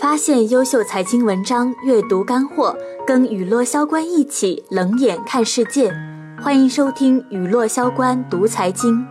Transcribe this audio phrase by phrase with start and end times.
[0.00, 2.76] 发现优秀财经文章，阅读干货，
[3.06, 5.90] 跟雨落萧关一起冷眼看世界。
[6.38, 9.06] 欢迎收听雨落萧关读财经。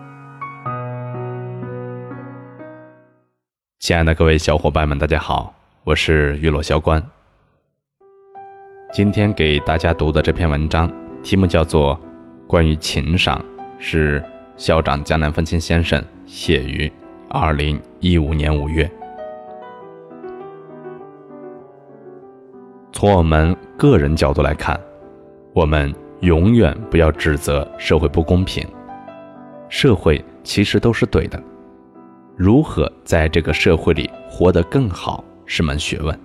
[3.79, 7.03] 亲爱的各位小伙伴们，大家好，我是雨落萧关。
[8.93, 10.91] 今天给大家读的这篇文章
[11.23, 11.95] 题目叫做
[12.47, 13.35] 《关于情商》，
[13.79, 14.23] 是
[14.55, 16.91] 校长江南风清先生写于
[17.27, 18.87] 二零一五年五月。
[22.97, 24.79] 从我们个人角度来看，
[25.51, 28.65] 我们永远不要指责社会不公平。
[29.67, 31.37] 社会其实都是对的，
[32.37, 36.17] 如何在这个社会里活得更好是门学问。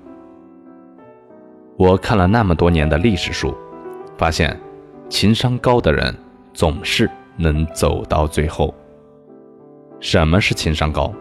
[1.76, 3.52] 我看了那么多年的历史书，
[4.16, 4.56] 发现
[5.08, 6.14] 情商高的人
[6.54, 8.72] 总是能走到最后。
[9.98, 11.12] 什么是情商高？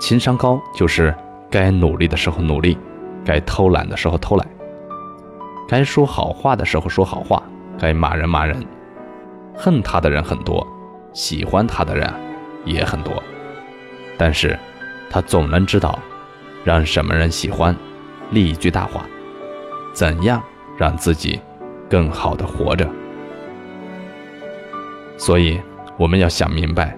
[0.00, 1.12] 情商高就是
[1.50, 2.78] 该努力的时候努力。
[3.24, 4.46] 该偷懒的时候偷懒，
[5.68, 7.42] 该说好话的时候说好话，
[7.78, 8.64] 该骂人骂人。
[9.56, 10.66] 恨他的人很多，
[11.12, 12.12] 喜欢他的人
[12.64, 13.22] 也很多，
[14.18, 14.58] 但是，
[15.08, 15.96] 他总能知道
[16.64, 17.74] 让什么人喜欢，
[18.30, 19.06] 立一句大话，
[19.92, 20.42] 怎样
[20.76, 21.40] 让自己
[21.88, 22.88] 更好的活着。
[25.16, 25.60] 所以，
[25.96, 26.96] 我们要想明白，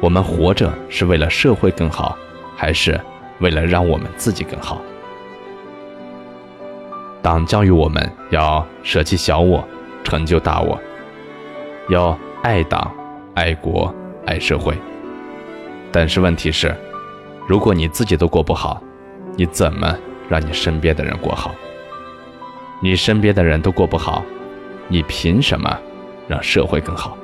[0.00, 2.16] 我们活着是为了社会更好，
[2.54, 3.00] 还是
[3.40, 4.82] 为了让我们自己更好？
[7.22, 9.66] 党教育我们要舍弃小我，
[10.04, 10.78] 成就大我，
[11.88, 12.90] 要爱党、
[13.34, 13.92] 爱国、
[14.24, 14.74] 爱社会。
[15.90, 16.74] 但是问题是，
[17.46, 18.82] 如果你自己都过不好，
[19.36, 19.96] 你怎么
[20.28, 21.54] 让你身边的人过好？
[22.80, 24.22] 你身边的人都过不好，
[24.86, 25.76] 你凭什么
[26.28, 27.18] 让社会更好？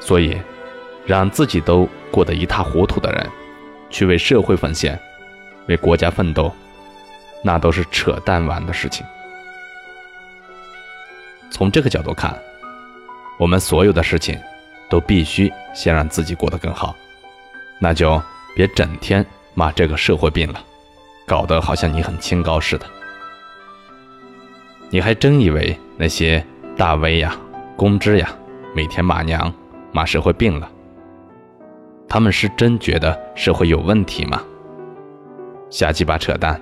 [0.00, 0.36] 所以，
[1.04, 3.30] 让自己都过得一塌糊涂的人，
[3.90, 4.98] 去为社会奉献，
[5.68, 6.50] 为国家奋斗。
[7.42, 9.04] 那都是扯淡玩的事情。
[11.50, 12.36] 从这个角度看，
[13.38, 14.38] 我们所有的事情
[14.88, 16.96] 都必须先让自己过得更好，
[17.78, 18.20] 那就
[18.54, 19.24] 别整天
[19.54, 20.64] 骂这个社会病了，
[21.26, 22.86] 搞得好像你很清高似的。
[24.90, 26.44] 你还真以为那些
[26.76, 27.36] 大 V 呀、
[27.76, 28.28] 公知呀，
[28.74, 29.52] 每天骂娘、
[29.90, 30.70] 骂社会病了，
[32.08, 34.42] 他们是真觉得社会有问题吗？
[35.70, 36.60] 瞎鸡巴扯淡！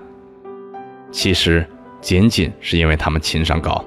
[1.10, 1.66] 其实，
[2.00, 3.84] 仅仅是因为他们情商高，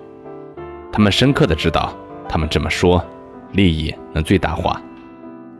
[0.91, 1.93] 他们深刻的知道，
[2.27, 3.03] 他们这么说，
[3.53, 4.81] 利益能最大化，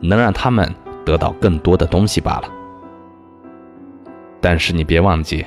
[0.02, 0.70] 能让他们
[1.06, 2.44] 得到更多的东西罢了。
[4.42, 5.46] 但是你别忘记，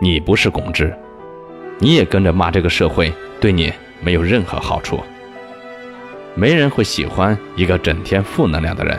[0.00, 0.96] 你不是公知，
[1.78, 3.70] 你也跟着骂这个社会，对你
[4.00, 4.98] 没有任何好处。
[6.34, 8.98] 没人会喜欢一个整天负能量的人，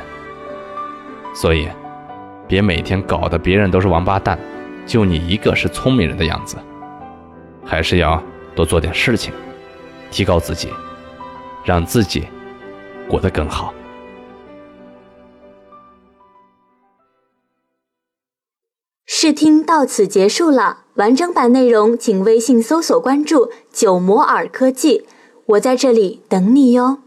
[1.33, 1.67] 所以，
[2.47, 4.37] 别每天搞得别人都是王八蛋。
[4.87, 6.55] 就你一个是聪明人的样子，
[7.65, 8.23] 还是要
[8.55, 9.33] 多做点事情，
[10.09, 10.69] 提高自己，
[11.65, 12.25] 让自己
[13.07, 13.73] 过得更好。
[19.05, 25.05] 试听到此结束了，完整版内容请微信搜索关注“九摩尔科技”，
[25.47, 26.99] 我在这里等你哟。